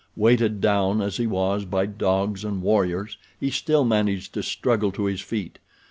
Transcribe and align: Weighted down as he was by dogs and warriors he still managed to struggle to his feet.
Weighted 0.15 0.61
down 0.61 0.99
as 0.99 1.17
he 1.17 1.27
was 1.27 1.63
by 1.63 1.85
dogs 1.85 2.43
and 2.43 2.63
warriors 2.63 3.19
he 3.39 3.51
still 3.51 3.85
managed 3.85 4.33
to 4.33 4.41
struggle 4.41 4.91
to 4.93 5.05
his 5.05 5.21
feet. 5.21 5.59